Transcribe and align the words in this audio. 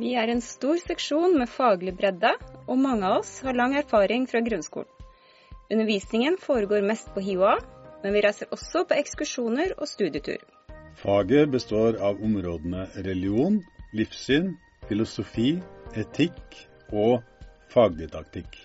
Vi 0.00 0.14
er 0.16 0.30
en 0.32 0.40
stor 0.40 0.78
seksjon 0.80 1.34
med 1.36 1.50
faglig 1.52 1.92
bredde, 1.98 2.30
og 2.64 2.78
mange 2.80 3.04
av 3.04 3.18
oss 3.20 3.34
har 3.44 3.52
lang 3.52 3.74
erfaring 3.76 4.24
fra 4.30 4.40
grunnskolen. 4.40 4.88
Undervisningen 5.68 6.38
foregår 6.40 6.84
mest 6.84 7.10
på 7.12 7.20
HiOA, 7.20 7.58
men 8.02 8.14
vi 8.16 8.22
reiser 8.24 8.48
også 8.56 8.86
på 8.88 8.96
ekskursjoner 8.96 9.74
og 9.76 9.88
studietur. 9.90 10.40
Faget 10.96 11.52
består 11.52 11.98
av 12.00 12.20
områdene 12.24 12.86
religion, 13.04 13.60
livssyn, 13.92 14.54
filosofi, 14.88 15.58
etikk 15.92 16.56
og 16.92 17.20
fagdidaktikk. 17.72 18.56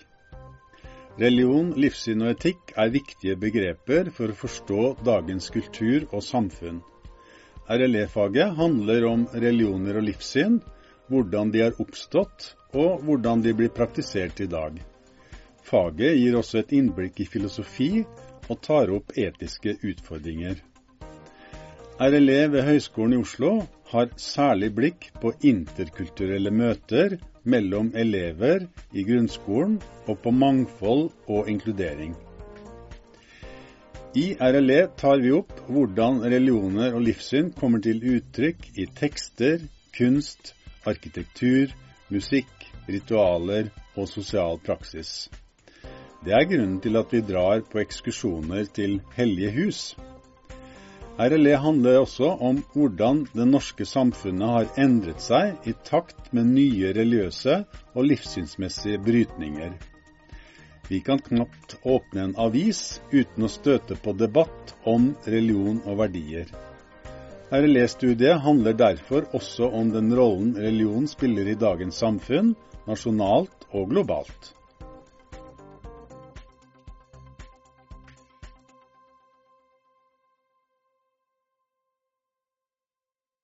Religion, 1.20 1.74
livssyn 1.76 2.24
og 2.24 2.32
etikk 2.38 2.72
er 2.78 2.94
viktige 2.94 3.36
begreper 3.36 4.08
for 4.16 4.32
å 4.32 4.38
forstå 4.46 4.88
dagens 5.04 5.52
kultur 5.52 6.08
og 6.08 6.24
samfunn. 6.24 6.80
RLE-faget 7.68 8.56
handler 8.56 9.04
om 9.10 9.28
religioner 9.34 10.00
og 10.00 10.08
livssyn, 10.08 10.60
hvordan 11.08 11.52
de 11.54 11.64
har 11.64 11.80
oppstått 11.82 12.52
og 12.76 13.02
hvordan 13.04 13.42
de 13.44 13.54
blir 13.56 13.72
praktisert 13.74 14.40
i 14.44 14.48
dag. 14.50 14.76
Faget 15.68 16.16
gir 16.16 16.36
også 16.38 16.62
et 16.62 16.72
innblikk 16.78 17.20
i 17.20 17.28
filosofi 17.28 17.90
og 18.48 18.60
tar 18.64 18.92
opp 18.94 19.12
etiske 19.16 19.76
utfordringer. 19.84 20.60
RLE 21.98 22.40
ved 22.52 22.62
Høgskolen 22.62 23.16
i 23.16 23.22
Oslo 23.24 23.50
har 23.90 24.12
særlig 24.20 24.70
blikk 24.76 25.08
på 25.20 25.32
interkulturelle 25.42 26.52
møter 26.54 27.16
mellom 27.48 27.90
elever 27.96 28.68
i 28.92 29.04
grunnskolen 29.08 29.78
og 30.06 30.20
på 30.22 30.30
mangfold 30.30 31.08
og 31.26 31.50
inkludering. 31.50 32.14
I 34.16 34.28
RLE 34.40 34.78
tar 34.96 35.20
vi 35.22 35.32
opp 35.36 35.52
hvordan 35.68 36.22
religioner 36.24 36.94
og 36.94 37.04
livssyn 37.04 37.50
kommer 37.58 37.82
til 37.84 38.00
uttrykk 38.14 38.70
i 38.78 38.86
tekster, 39.00 39.66
kunst, 39.98 40.54
arkitektur, 40.88 41.74
musikk, 42.12 42.68
ritualer 42.88 43.70
og 43.96 44.08
sosial 44.08 44.58
praksis. 44.64 45.28
Det 46.24 46.34
er 46.34 46.48
grunnen 46.50 46.80
til 46.82 46.98
at 46.98 47.12
vi 47.14 47.20
drar 47.22 47.60
på 47.70 47.78
ekskursjoner 47.82 48.66
til 48.74 49.00
hellige 49.16 49.52
hus. 49.54 49.82
RLE 51.18 51.56
handler 51.58 51.98
også 51.98 52.30
om 52.48 52.60
hvordan 52.74 53.24
det 53.34 53.46
norske 53.50 53.84
samfunnet 53.86 54.54
har 54.54 54.68
endret 54.78 55.22
seg 55.22 55.66
i 55.66 55.74
takt 55.86 56.32
med 56.32 56.52
nye 56.54 56.92
religiøse 56.94 57.56
og 57.94 58.06
livssynsmessige 58.06 59.00
brytninger. 59.02 59.72
Vi 60.88 61.00
kan 61.04 61.18
knapt 61.18 61.74
åpne 61.84 62.22
en 62.28 62.36
avis 62.38 63.00
uten 63.12 63.44
å 63.44 63.50
støte 63.50 63.98
på 63.98 64.14
debatt 64.16 64.74
om 64.86 65.10
religion 65.26 65.82
og 65.84 65.98
verdier. 66.04 66.46
RLE-studiet 67.48 68.42
handler 68.44 68.74
derfor 68.76 69.24
også 69.32 69.70
om 69.72 69.88
den 69.88 70.12
rollen 70.12 70.50
religion 70.60 71.06
spiller 71.08 71.48
i 71.48 71.56
dagens 71.56 71.96
samfunn, 71.96 72.50
nasjonalt 72.84 73.64
og 73.72 73.88
globalt. 73.88 74.50